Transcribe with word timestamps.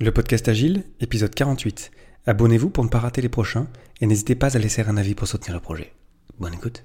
Le 0.00 0.12
podcast 0.12 0.46
Agile, 0.46 0.84
épisode 1.00 1.34
48. 1.34 1.90
Abonnez-vous 2.24 2.70
pour 2.70 2.84
ne 2.84 2.88
pas 2.88 3.00
rater 3.00 3.20
les 3.20 3.28
prochains 3.28 3.66
et 4.00 4.06
n'hésitez 4.06 4.36
pas 4.36 4.56
à 4.56 4.60
laisser 4.60 4.82
un 4.82 4.96
avis 4.96 5.16
pour 5.16 5.26
soutenir 5.26 5.54
le 5.54 5.60
projet. 5.60 5.92
Bonne 6.38 6.54
écoute. 6.54 6.84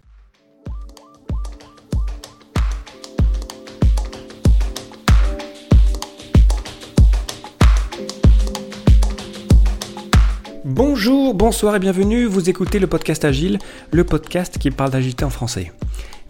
Bonjour, 10.66 11.36
bonsoir 11.36 11.76
et 11.76 11.80
bienvenue, 11.80 12.26
vous 12.26 12.50
écoutez 12.50 12.80
le 12.80 12.88
podcast 12.88 13.26
Agile, 13.26 13.60
le 13.92 14.04
podcast 14.04 14.58
qui 14.58 14.72
parle 14.72 14.90
d'agilité 14.90 15.24
en 15.24 15.30
français. 15.30 15.72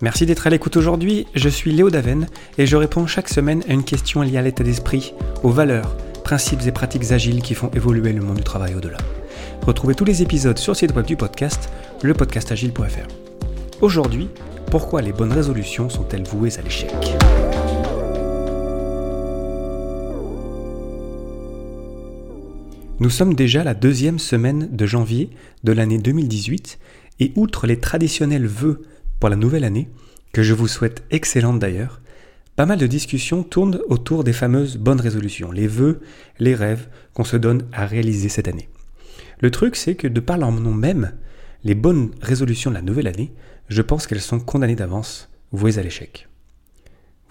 Merci 0.02 0.26
d'être 0.26 0.48
à 0.48 0.50
l'écoute 0.50 0.76
aujourd'hui, 0.76 1.28
je 1.34 1.48
suis 1.48 1.72
Léo 1.72 1.90
Daven 1.90 2.28
et 2.58 2.66
je 2.66 2.76
réponds 2.76 3.08
chaque 3.08 3.30
semaine 3.30 3.64
à 3.70 3.72
une 3.72 3.86
question 3.86 4.22
liée 4.22 4.38
à 4.38 4.42
l'état 4.42 4.66
d'esprit, 4.66 5.14
aux 5.44 5.50
valeurs, 5.52 5.96
principes 6.24 6.66
et 6.66 6.72
pratiques 6.72 7.12
agiles 7.12 7.42
qui 7.42 7.54
font 7.54 7.70
évoluer 7.76 8.14
le 8.14 8.22
monde 8.22 8.38
du 8.38 8.44
travail 8.44 8.76
au-delà. 8.76 8.98
Retrouvez 9.66 9.96
tous 9.96 10.06
les 10.06 10.22
épisodes 10.22 10.58
sur 10.58 10.72
le 10.72 10.78
site 10.78 10.96
web 10.96 11.06
du 11.06 11.16
podcast, 11.16 11.70
lepodcastagile.fr. 12.02 13.08
Aujourd'hui, 13.82 14.30
pourquoi 14.72 15.02
les 15.02 15.14
bonnes 15.14 15.32
résolutions 15.32 15.90
sont-elles 15.90 16.24
vouées 16.24 16.58
à 16.58 16.62
l'échec? 16.62 16.92
Nous 23.00 23.10
sommes 23.10 23.34
déjà 23.34 23.64
la 23.64 23.74
deuxième 23.74 24.20
semaine 24.20 24.70
de 24.72 24.86
janvier 24.86 25.30
de 25.64 25.74
l'année 25.74 25.98
2018 25.98 26.80
et 27.20 27.34
outre 27.36 27.68
les 27.68 27.80
traditionnels 27.80 28.48
vœux 28.48 28.84
pour 29.20 29.30
la 29.30 29.36
nouvelle 29.36 29.66
année, 29.66 29.90
que 30.32 30.42
je 30.42 30.54
vous 30.54 30.68
souhaite 30.68 31.04
excellente 31.12 31.60
d'ailleurs, 31.60 32.02
pas 32.56 32.66
mal 32.66 32.78
de 32.78 32.88
discussions 32.88 33.44
tournent 33.44 33.82
autour 33.88 34.24
des 34.24 34.34
fameuses 34.34 34.78
bonnes 34.78 35.02
résolutions, 35.02 35.52
les 35.52 35.68
vœux, 35.68 36.02
les 36.40 36.54
rêves 36.54 36.88
qu'on 37.14 37.24
se 37.24 37.38
donne 37.38 37.68
à 37.74 37.86
réaliser 37.86 38.30
cette 38.30 38.48
année. 38.48 38.70
Le 39.40 39.50
truc, 39.50 39.76
c'est 39.76 39.96
que 39.96 40.08
de 40.08 40.20
par 40.20 40.38
leur 40.38 40.52
nom 40.52 40.74
même, 40.74 41.14
les 41.64 41.76
bonnes 41.76 42.12
résolutions 42.22 42.70
de 42.70 42.76
la 42.76 42.82
nouvelle 42.82 43.08
année, 43.08 43.34
je 43.70 43.82
pense 43.82 44.06
qu'elles 44.06 44.22
sont 44.22 44.40
condamnées 44.40 44.76
d'avance, 44.76 45.30
vouées 45.52 45.80
à 45.80 45.84
l'échec. 45.84 46.28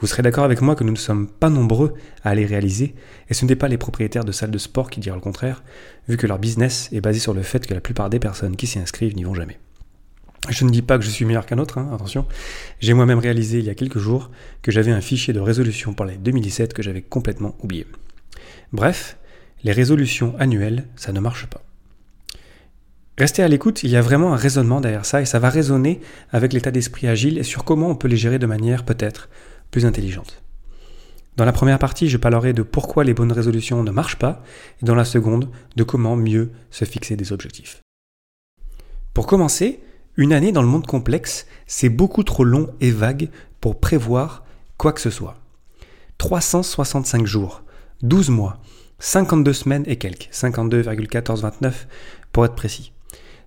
Vous 0.00 0.08
serez 0.08 0.22
d'accord 0.22 0.42
avec 0.42 0.60
moi 0.60 0.74
que 0.74 0.82
nous 0.82 0.90
ne 0.90 0.96
sommes 0.96 1.28
pas 1.28 1.50
nombreux 1.50 1.94
à 2.24 2.34
les 2.34 2.44
réaliser, 2.44 2.96
et 3.28 3.34
ce 3.34 3.44
n'est 3.44 3.54
pas 3.54 3.68
les 3.68 3.78
propriétaires 3.78 4.24
de 4.24 4.32
salles 4.32 4.50
de 4.50 4.58
sport 4.58 4.90
qui 4.90 4.98
diront 4.98 5.14
le 5.14 5.22
contraire, 5.22 5.62
vu 6.08 6.16
que 6.16 6.26
leur 6.26 6.40
business 6.40 6.88
est 6.90 7.00
basé 7.00 7.20
sur 7.20 7.34
le 7.34 7.42
fait 7.42 7.64
que 7.64 7.74
la 7.74 7.80
plupart 7.80 8.10
des 8.10 8.18
personnes 8.18 8.56
qui 8.56 8.66
s'y 8.66 8.80
inscrivent 8.80 9.14
n'y 9.14 9.22
vont 9.22 9.34
jamais. 9.34 9.60
Je 10.48 10.64
ne 10.64 10.70
dis 10.70 10.82
pas 10.82 10.98
que 10.98 11.04
je 11.04 11.10
suis 11.10 11.24
meilleur 11.24 11.46
qu'un 11.46 11.58
autre, 11.58 11.78
hein, 11.78 11.90
attention. 11.94 12.26
J'ai 12.80 12.94
moi-même 12.94 13.20
réalisé 13.20 13.60
il 13.60 13.64
y 13.64 13.70
a 13.70 13.74
quelques 13.74 13.98
jours 13.98 14.30
que 14.60 14.72
j'avais 14.72 14.90
un 14.90 15.00
fichier 15.00 15.32
de 15.32 15.40
résolution 15.40 15.94
pour 15.94 16.04
l'année 16.04 16.18
2017 16.18 16.74
que 16.74 16.82
j'avais 16.82 17.02
complètement 17.02 17.54
oublié. 17.62 17.86
Bref, 18.72 19.16
les 19.62 19.72
résolutions 19.72 20.34
annuelles, 20.38 20.86
ça 20.96 21.12
ne 21.12 21.20
marche 21.20 21.46
pas. 21.46 21.62
Restez 23.18 23.42
à 23.42 23.48
l'écoute, 23.48 23.84
il 23.84 23.90
y 23.90 23.96
a 23.96 24.02
vraiment 24.02 24.32
un 24.32 24.36
raisonnement 24.36 24.80
derrière 24.80 25.04
ça 25.04 25.20
et 25.20 25.26
ça 25.26 25.38
va 25.38 25.48
résonner 25.48 26.00
avec 26.32 26.52
l'état 26.52 26.70
d'esprit 26.70 27.06
agile 27.06 27.38
et 27.38 27.44
sur 27.44 27.64
comment 27.64 27.90
on 27.90 27.94
peut 27.94 28.08
les 28.08 28.16
gérer 28.16 28.38
de 28.38 28.46
manière 28.46 28.84
peut-être 28.84 29.28
plus 29.70 29.86
intelligente. 29.86 30.42
Dans 31.36 31.44
la 31.44 31.52
première 31.52 31.78
partie, 31.78 32.08
je 32.08 32.16
parlerai 32.16 32.52
de 32.52 32.62
pourquoi 32.62 33.04
les 33.04 33.14
bonnes 33.14 33.32
résolutions 33.32 33.82
ne 33.82 33.90
marchent 33.90 34.18
pas 34.18 34.42
et 34.82 34.84
dans 34.84 34.94
la 34.94 35.04
seconde, 35.04 35.50
de 35.76 35.84
comment 35.84 36.16
mieux 36.16 36.50
se 36.70 36.84
fixer 36.84 37.16
des 37.16 37.32
objectifs. 37.32 37.80
Pour 39.14 39.26
commencer, 39.26 39.80
une 40.16 40.32
année 40.32 40.52
dans 40.52 40.62
le 40.62 40.68
monde 40.68 40.86
complexe, 40.86 41.46
c'est 41.66 41.88
beaucoup 41.88 42.22
trop 42.22 42.44
long 42.44 42.68
et 42.80 42.90
vague 42.90 43.30
pour 43.60 43.80
prévoir 43.80 44.44
quoi 44.76 44.92
que 44.92 45.00
ce 45.00 45.10
soit. 45.10 45.36
365 46.18 47.26
jours, 47.26 47.62
12 48.02 48.30
mois, 48.30 48.58
52 48.98 49.52
semaines 49.52 49.84
et 49.86 49.96
quelques, 49.96 50.28
52,1429 50.32 51.72
pour 52.32 52.44
être 52.44 52.54
précis. 52.54 52.92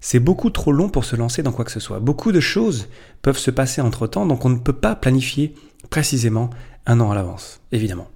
C'est 0.02 0.20
beaucoup 0.20 0.50
trop 0.50 0.72
long 0.72 0.90
pour 0.90 1.06
se 1.06 1.16
lancer 1.16 1.42
dans 1.42 1.52
quoi 1.52 1.66
que 1.66 1.72
ce 1.72 1.80
soit. 1.80 2.00
Beaucoup 2.00 2.32
de 2.32 2.40
choses 2.40 2.88
peuvent 3.22 3.38
se 3.38 3.52
passer 3.52 3.82
entre-temps, 3.82 4.26
donc 4.26 4.46
on 4.46 4.50
ne 4.50 4.58
peut 4.58 4.74
pas 4.74 4.96
planifier 4.96 5.56
précisément 5.90 6.50
un 6.86 7.00
an 7.00 7.12
à 7.12 7.16
l'avance, 7.16 7.62
évidemment. 7.72 8.10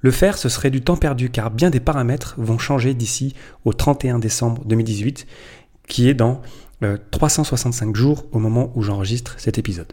Le 0.00 0.10
faire, 0.10 0.38
ce 0.38 0.48
serait 0.48 0.70
du 0.70 0.82
temps 0.82 0.96
perdu 0.96 1.30
car 1.30 1.50
bien 1.50 1.70
des 1.70 1.80
paramètres 1.80 2.34
vont 2.38 2.58
changer 2.58 2.94
d'ici 2.94 3.34
au 3.64 3.72
31 3.72 4.18
décembre 4.18 4.62
2018, 4.64 5.26
qui 5.86 6.08
est 6.08 6.14
dans 6.14 6.42
365 7.10 7.88
euh, 7.88 7.94
jours 7.94 8.26
au 8.32 8.38
moment 8.38 8.72
où 8.74 8.82
j'enregistre 8.82 9.34
cet 9.38 9.58
épisode. 9.58 9.92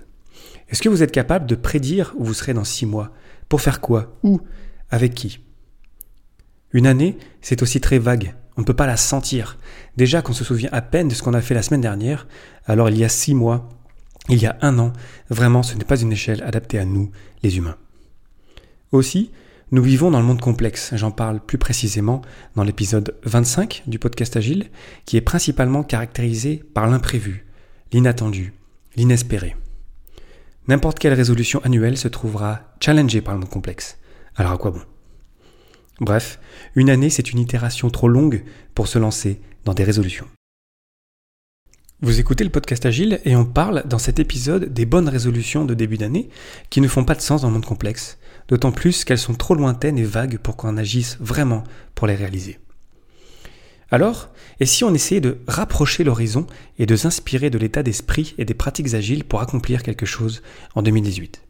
Est-ce 0.69 0.81
que 0.81 0.89
vous 0.89 1.03
êtes 1.03 1.11
capable 1.11 1.45
de 1.45 1.55
prédire 1.55 2.13
où 2.17 2.23
vous 2.23 2.33
serez 2.33 2.53
dans 2.53 2.63
6 2.63 2.85
mois? 2.85 3.11
Pour 3.49 3.61
faire 3.61 3.81
quoi? 3.81 4.17
Où? 4.23 4.41
Avec 4.89 5.13
qui? 5.13 5.39
Une 6.71 6.87
année, 6.87 7.17
c'est 7.41 7.61
aussi 7.61 7.79
très 7.79 7.99
vague. 7.99 8.33
On 8.57 8.61
ne 8.61 8.65
peut 8.65 8.73
pas 8.73 8.87
la 8.87 8.97
sentir. 8.97 9.57
Déjà 9.97 10.21
qu'on 10.21 10.33
se 10.33 10.43
souvient 10.43 10.69
à 10.71 10.81
peine 10.81 11.07
de 11.07 11.13
ce 11.13 11.21
qu'on 11.23 11.33
a 11.33 11.41
fait 11.41 11.53
la 11.53 11.61
semaine 11.61 11.81
dernière, 11.81 12.27
alors 12.65 12.89
il 12.89 12.97
y 12.97 13.03
a 13.03 13.09
6 13.09 13.35
mois, 13.35 13.69
il 14.29 14.41
y 14.41 14.45
a 14.45 14.57
un 14.61 14.79
an, 14.79 14.93
vraiment 15.29 15.63
ce 15.63 15.75
n'est 15.75 15.85
pas 15.85 15.99
une 15.99 16.11
échelle 16.11 16.43
adaptée 16.43 16.79
à 16.79 16.85
nous, 16.85 17.11
les 17.43 17.57
humains. 17.57 17.77
Aussi, 18.91 19.31
nous 19.73 19.81
vivons 19.81 20.11
dans 20.11 20.19
le 20.19 20.25
monde 20.25 20.39
complexe, 20.39 20.91
j'en 20.93 21.09
parle 21.09 21.39
plus 21.39 21.57
précisément 21.57 22.21
dans 22.55 22.63
l'épisode 22.63 23.17
25 23.23 23.81
du 23.87 23.97
podcast 23.97 24.37
Agile, 24.37 24.69
qui 25.07 25.17
est 25.17 25.21
principalement 25.21 25.81
caractérisé 25.81 26.63
par 26.75 26.85
l'imprévu, 26.85 27.47
l'inattendu, 27.91 28.53
l'inespéré. 28.95 29.55
N'importe 30.67 30.99
quelle 30.99 31.15
résolution 31.15 31.59
annuelle 31.63 31.97
se 31.97 32.07
trouvera 32.07 32.75
challengée 32.79 33.21
par 33.21 33.33
le 33.33 33.39
monde 33.39 33.49
complexe. 33.49 33.97
Alors 34.35 34.51
à 34.51 34.57
quoi 34.59 34.69
bon? 34.69 34.81
Bref, 35.99 36.39
une 36.75 36.91
année 36.91 37.09
c'est 37.09 37.31
une 37.31 37.39
itération 37.39 37.89
trop 37.89 38.07
longue 38.07 38.43
pour 38.75 38.87
se 38.87 38.99
lancer 38.99 39.41
dans 39.65 39.73
des 39.73 39.83
résolutions. 39.83 40.27
Vous 42.01 42.19
écoutez 42.19 42.43
le 42.43 42.51
podcast 42.51 42.85
Agile 42.85 43.21
et 43.25 43.35
on 43.35 43.45
parle 43.45 43.81
dans 43.87 43.97
cet 43.97 44.19
épisode 44.19 44.71
des 44.71 44.85
bonnes 44.85 45.09
résolutions 45.09 45.65
de 45.65 45.73
début 45.73 45.97
d'année 45.97 46.29
qui 46.69 46.79
ne 46.79 46.87
font 46.87 47.05
pas 47.05 47.15
de 47.15 47.21
sens 47.21 47.41
dans 47.41 47.47
le 47.47 47.55
monde 47.55 47.65
complexe, 47.65 48.19
d'autant 48.47 48.71
plus 48.71 49.03
qu'elles 49.03 49.17
sont 49.17 49.33
trop 49.33 49.55
lointaines 49.55 49.97
et 49.97 50.03
vagues 50.03 50.37
pour 50.37 50.55
qu'on 50.55 50.77
agisse 50.77 51.17
vraiment 51.19 51.63
pour 51.95 52.07
les 52.07 52.15
réaliser. 52.15 52.59
Alors, 53.91 54.29
et 54.59 54.65
si 54.65 54.83
on 54.83 54.93
essayait 54.93 55.21
de 55.21 55.39
rapprocher 55.47 56.03
l'horizon 56.03 56.47
et 56.79 56.85
de 56.85 56.95
s'inspirer 56.95 57.49
de 57.49 57.57
l'état 57.57 57.83
d'esprit 57.83 58.33
et 58.37 58.45
des 58.45 58.53
pratiques 58.53 58.93
agiles 58.93 59.23
pour 59.23 59.41
accomplir 59.41 59.83
quelque 59.83 60.05
chose 60.05 60.41
en 60.75 60.81
2018 60.81 61.41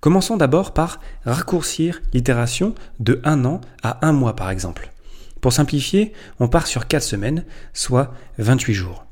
Commençons 0.00 0.36
d'abord 0.36 0.74
par 0.74 1.00
raccourcir 1.24 2.02
l'itération 2.12 2.74
de 3.00 3.20
un 3.24 3.46
an 3.46 3.62
à 3.82 4.06
un 4.06 4.12
mois 4.12 4.36
par 4.36 4.50
exemple. 4.50 4.92
Pour 5.40 5.54
simplifier, 5.54 6.12
on 6.40 6.48
part 6.48 6.66
sur 6.66 6.86
4 6.86 7.02
semaines, 7.02 7.44
soit 7.72 8.12
28 8.38 8.74
jours 8.74 9.04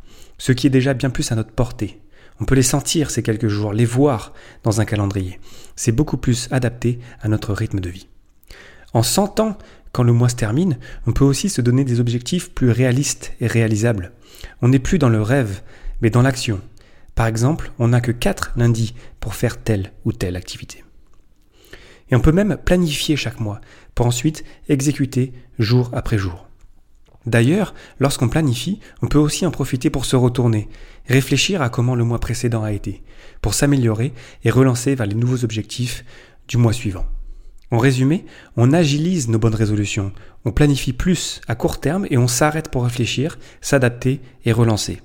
ce 0.43 0.51
qui 0.51 0.67
est 0.67 0.71
déjà 0.71 0.93
bien 0.93 1.09
plus 1.09 1.31
à 1.31 1.37
notre 1.37 1.53
portée. 1.53 2.02
On 2.41 2.45
peut 2.45 2.55
les 2.55 2.63
sentir 2.63 3.11
ces 3.11 3.23
quelques 3.23 3.49
jours, 3.49 3.73
les 3.73 3.85
voir 3.85 4.33
dans 4.63 4.81
un 4.81 4.85
calendrier. 4.85 5.41
C'est 5.77 5.93
beaucoup 5.93 6.17
plus 6.17 6.49
adapté 6.51 6.99
à 7.21 7.29
notre 7.29 7.53
rythme 7.53 7.81
de 7.81 7.91
vie. 7.91 8.09
En 8.95 9.03
sentant 9.03 9.57
quand 9.93 10.03
le 10.03 10.13
mois 10.13 10.31
se 10.31 10.37
termine, 10.37 10.79
on 11.07 11.13
peut 11.13 11.25
aussi 11.25 11.51
se 11.51 11.61
donner 11.61 11.85
des 11.85 12.01
objectifs 12.01 12.51
plus 12.51 12.71
réalistes 12.71 13.35
et 13.41 13.47
réalisables. 13.47 14.13
On 14.63 14.69
n'est 14.69 14.79
plus 14.79 14.99
dans 14.99 15.11
le 15.11 15.21
rêve, 15.21 15.63
mais 16.01 16.11
dans 16.11 16.23
l'action. 16.23 16.61
Par 17.15 17.27
exemple, 17.27 17.73
on 17.79 17.89
n'a 17.89 18.01
que 18.01 18.13
4 18.13 18.53
lundis 18.57 18.95
pour 19.21 19.35
faire 19.35 19.63
telle 19.63 19.93
ou 20.05 20.13
telle 20.13 20.37
activité. 20.37 20.83
Et 22.11 22.17
on 22.17 22.21
peut 22.21 22.33
même 22.33 22.57
planifier 22.57 23.17
chaque 23.17 23.41
mois 23.41 23.61
pour 23.95 24.07
ensuite 24.07 24.45
exécuter 24.69 25.33
jour 25.59 25.91
après 25.93 26.19
jour. 26.19 26.49
D'ailleurs, 27.27 27.75
lorsqu'on 28.01 28.29
planifie, 28.29 28.81
on 29.01 29.07
peut 29.07 29.19
aussi 29.19 29.47
en 29.47 29.51
profiter 29.51 29.91
pour 29.91 30.05
se 30.05 30.17
retourner, 30.17 30.69
réfléchir 31.09 31.63
à 31.63 31.69
comment 31.69 31.95
le 31.95 32.05
mois 32.05 32.19
précédent 32.19 32.65
a 32.65 32.73
été, 32.73 33.03
pour 33.41 33.55
s'améliorer 33.55 34.13
et 34.45 34.51
relancer 34.51 34.95
vers 34.95 35.07
les 35.07 35.15
nouveaux 35.15 35.45
objectifs 35.45 36.05
du 36.49 36.57
mois 36.57 36.73
suivant. 36.73 37.07
En 37.71 37.79
résumé, 37.79 38.27
on 38.57 38.73
agilise 38.73 39.29
nos 39.29 39.39
bonnes 39.39 39.55
résolutions, 39.55 40.13
on 40.45 40.53
planifie 40.53 40.93
plus 40.93 41.41
à 41.49 41.55
court 41.55 41.81
terme 41.81 42.07
et 42.11 42.19
on 42.19 42.29
s'arrête 42.29 42.71
pour 42.71 42.85
réfléchir, 42.85 43.39
s'adapter 43.61 44.21
et 44.45 44.53
relancer. 44.53 45.01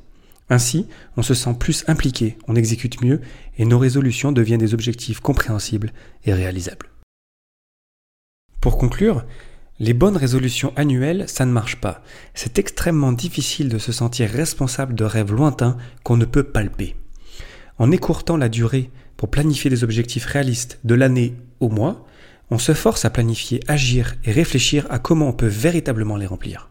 Ainsi, 0.50 0.88
on 1.18 1.22
se 1.22 1.34
sent 1.34 1.56
plus 1.60 1.84
impliqué, 1.88 2.38
on 2.48 2.56
exécute 2.56 3.02
mieux 3.02 3.22
et 3.58 3.66
nos 3.66 3.80
résolutions 3.80 4.31
deviennent 4.31 4.60
des 4.60 4.74
objectifs 4.74 5.19
compréhensibles 5.19 5.94
et 6.25 6.34
réalisables. 6.34 6.90
Pour 8.60 8.78
conclure, 8.78 9.25
les 9.80 9.94
bonnes 9.94 10.18
résolutions 10.18 10.74
annuelles, 10.76 11.26
ça 11.28 11.46
ne 11.46 11.52
marche 11.52 11.76
pas. 11.76 12.02
C'est 12.34 12.58
extrêmement 12.58 13.12
difficile 13.12 13.70
de 13.70 13.78
se 13.78 13.92
sentir 13.92 14.30
responsable 14.30 14.96
de 14.96 15.04
rêves 15.04 15.34
lointains 15.34 15.78
qu'on 16.04 16.18
ne 16.18 16.26
peut 16.26 16.44
palper. 16.44 16.96
En 17.78 17.92
écourtant 17.92 18.38
la 18.38 18.50
durée 18.50 18.90
pour 19.18 19.30
planifier 19.30 19.70
des 19.70 19.84
objectifs 19.84 20.26
réalistes 20.26 20.80
de 20.84 20.96
l'année 20.96 21.36
au 21.60 21.70
mois, 21.70 22.06
on 22.50 22.58
se 22.58 22.74
force 22.74 23.06
à 23.06 23.10
planifier, 23.10 23.60
agir 23.68 24.16
et 24.24 24.32
réfléchir 24.32 24.88
à 24.90 25.00
comment 25.00 25.28
on 25.28 25.34
peut 25.34 25.46
véritablement 25.46 26.18
les 26.18 26.26
remplir. 26.26 26.70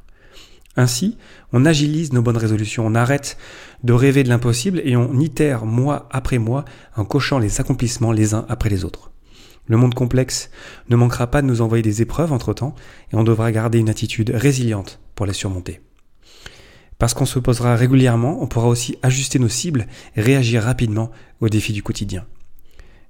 Ainsi, 0.77 1.17
on 1.53 1.65
agilise 1.65 2.13
nos 2.13 2.23
bonnes 2.23 2.37
résolutions, 2.37 2.87
on 2.87 2.95
arrête 2.95 3.39
de 3.83 3.93
rêver 3.93 4.25
de 4.25 4.29
l'impossible 4.29 4.81
et 4.85 4.97
on 4.97 5.19
itère 5.21 5.65
mois 5.65 6.09
après 6.11 6.39
mois 6.39 6.65
en 6.97 7.05
cochant 7.05 7.39
les 7.39 7.61
accomplissements 7.61 8.13
les 8.13 8.35
uns 8.35 8.45
après 8.49 8.69
les 8.69 8.85
autres. 8.85 9.11
Le 9.67 9.77
monde 9.77 9.95
complexe 9.95 10.51
ne 10.89 10.97
manquera 10.97 11.27
pas 11.29 11.43
de 11.43 11.47
nous 11.47 11.61
envoyer 11.61 11.83
des 11.83 12.03
épreuves 12.03 12.33
entre-temps 12.33 12.75
et 13.13 13.17
on 13.17 13.25
devra 13.25 13.51
garder 13.53 13.79
une 13.79 13.91
attitude 13.91 14.31
résiliente 14.31 15.01
pour 15.15 15.27
les 15.27 15.33
surmonter. 15.33 15.81
Parce 16.99 17.15
qu'on 17.15 17.27
se 17.27 17.39
posera 17.39 17.77
régulièrement, 17.77 18.43
on 18.43 18.47
pourra 18.47 18.69
aussi 18.69 18.97
ajuster 19.03 19.39
nos 19.39 19.49
cibles 19.49 19.87
et 20.17 20.23
réagir 20.23 20.63
rapidement 20.63 21.11
aux 21.41 21.49
défis 21.49 21.73
du 21.73 21.83
quotidien. 21.83 22.25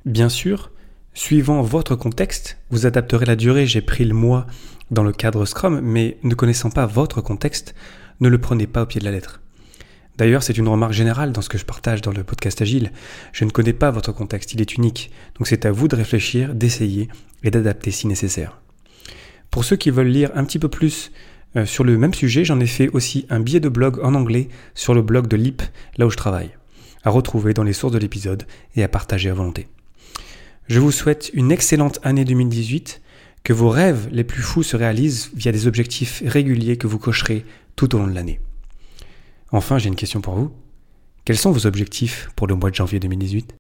Bien 0.05 0.29
sûr, 0.29 0.73
suivant 1.15 1.63
votre 1.63 1.95
contexte, 1.95 2.59
vous 2.71 2.87
adapterez 2.87 3.27
la 3.27 3.37
durée, 3.37 3.67
j'ai 3.67 3.83
pris 3.83 4.05
le 4.05 4.15
mois 4.15 4.47
dans 4.91 5.05
le 5.05 5.13
cadre 5.13 5.45
Scrum, 5.45 5.81
mais 5.81 6.19
ne 6.23 6.35
connaissant 6.35 6.71
pas 6.71 6.87
votre 6.87 7.21
contexte, 7.21 7.75
ne 8.21 8.29
le 8.29 8.39
prenez 8.39 8.67
pas 8.67 8.83
au 8.83 8.87
pied 8.87 9.01
de 9.01 9.05
la 9.05 9.13
lettre. 9.13 9.41
D'ailleurs, 10.19 10.43
c'est 10.43 10.57
une 10.57 10.69
remarque 10.69 10.93
générale 10.93 11.33
dans 11.33 11.43
ce 11.43 11.49
que 11.49 11.59
je 11.59 11.65
partage 11.65 12.01
dans 12.01 12.13
le 12.13 12.25
podcast 12.25 12.63
Agile. 12.63 12.91
Je 13.33 13.45
ne 13.45 13.51
connais 13.51 13.75
pas 13.75 13.91
votre 13.91 14.13
contexte, 14.13 14.55
il 14.55 14.63
est 14.63 14.75
unique. 14.75 15.11
Donc 15.37 15.47
c'est 15.47 15.67
à 15.67 15.73
vous 15.73 15.89
de 15.89 15.97
réfléchir, 15.97 16.55
d'essayer 16.55 17.09
et 17.43 17.51
d'adapter 17.51 17.91
si 17.91 18.07
nécessaire. 18.07 18.59
Pour 19.51 19.65
ceux 19.65 19.77
qui 19.77 19.91
veulent 19.91 20.07
lire 20.07 20.31
un 20.35 20.45
petit 20.45 20.59
peu 20.59 20.69
plus 20.69 21.13
euh, 21.57 21.67
sur 21.67 21.85
le 21.85 21.99
même 21.99 22.15
sujet, 22.15 22.45
j'en 22.45 22.61
ai 22.61 22.67
fait 22.67 22.89
aussi 22.89 23.27
un 23.29 23.41
billet 23.41 23.61
de 23.61 23.69
blog 23.69 24.01
en 24.03 24.15
anglais 24.15 24.49
sur 24.75 24.95
le 24.95 25.03
blog 25.03 25.27
de 25.27 25.37
LIP, 25.37 25.63
là 25.99 26.07
où 26.07 26.11
je 26.11 26.17
travaille, 26.17 26.51
à 27.05 27.11
retrouver 27.11 27.53
dans 27.53 27.63
les 27.63 27.75
sources 27.75 27.93
de 27.93 27.99
l'épisode 27.99 28.45
et 28.75 28.83
à 28.83 28.89
partager 28.89 29.29
à 29.29 29.35
volonté. 29.35 29.69
Je 30.69 30.81
vous 30.81 30.93
souhaite 30.93 31.31
une 31.35 31.53
excellente 31.53 32.01
année 32.03 32.25
2018, 32.25 33.03
que 33.45 33.53
vos 33.53 33.69
rêves 33.69 34.09
les 34.11 34.25
plus 34.25 34.43
fous 34.43 34.65
se 34.65 34.77
réalisent 34.77 35.31
via 35.35 35.53
des 35.53 35.67
objectifs 35.67 36.23
réguliers 36.27 36.79
que 36.79 36.89
vous 36.89 36.99
cocherez 36.99 37.45
tout 37.77 37.95
au 37.95 37.99
long 37.99 38.09
de 38.09 38.15
l'année. 38.15 38.41
Enfin, 39.53 39.79
j'ai 39.79 39.89
une 39.89 39.97
question 39.97 40.21
pour 40.21 40.35
vous. 40.35 40.51
Quels 41.25 41.39
sont 41.39 41.53
vos 41.53 41.67
objectifs 41.67 42.31
pour 42.37 42.47
le 42.47 42.55
mois 42.55 42.71
de 42.71 42.75
janvier 42.75 43.01
2018 43.01 43.55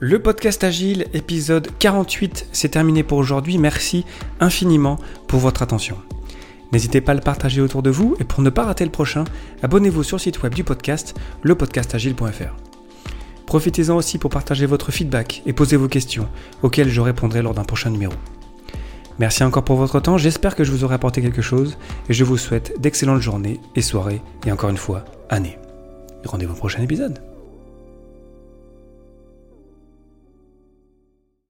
Le 0.00 0.22
podcast 0.22 0.62
Agile, 0.64 1.06
épisode 1.14 1.68
48, 1.78 2.48
c'est 2.52 2.70
terminé 2.70 3.02
pour 3.02 3.18
aujourd'hui. 3.18 3.58
Merci 3.58 4.04
infiniment 4.40 4.98
pour 5.28 5.40
votre 5.40 5.62
attention. 5.62 5.96
N'hésitez 6.72 7.00
pas 7.00 7.12
à 7.12 7.14
le 7.14 7.20
partager 7.20 7.60
autour 7.60 7.82
de 7.82 7.90
vous 7.90 8.16
et 8.18 8.24
pour 8.24 8.42
ne 8.42 8.50
pas 8.50 8.64
rater 8.64 8.84
le 8.84 8.90
prochain, 8.90 9.24
abonnez-vous 9.62 10.02
sur 10.02 10.16
le 10.16 10.22
site 10.22 10.42
web 10.42 10.54
du 10.54 10.64
podcast, 10.64 11.14
lepodcastagile.fr. 11.44 12.56
Profitez-en 13.46 13.96
aussi 13.96 14.18
pour 14.18 14.30
partager 14.30 14.66
votre 14.66 14.90
feedback 14.90 15.42
et 15.46 15.52
poser 15.52 15.76
vos 15.76 15.86
questions, 15.86 16.28
auxquelles 16.62 16.88
je 16.88 17.00
répondrai 17.00 17.42
lors 17.42 17.54
d'un 17.54 17.62
prochain 17.62 17.90
numéro. 17.90 18.14
Merci 19.18 19.44
encore 19.44 19.64
pour 19.64 19.76
votre 19.76 20.00
temps, 20.00 20.18
j'espère 20.18 20.56
que 20.56 20.64
je 20.64 20.72
vous 20.72 20.84
aurai 20.84 20.96
apporté 20.96 21.22
quelque 21.22 21.42
chose 21.42 21.78
et 22.08 22.12
je 22.12 22.24
vous 22.24 22.36
souhaite 22.36 22.80
d'excellentes 22.80 23.20
journées 23.20 23.60
et 23.76 23.82
soirées 23.82 24.20
et 24.44 24.52
encore 24.52 24.70
une 24.70 24.76
fois, 24.76 25.04
années. 25.30 25.58
Rendez-vous 26.24 26.54
au 26.54 26.56
prochain 26.56 26.82
épisode. 26.82 27.20